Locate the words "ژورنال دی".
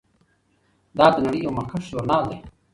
1.89-2.37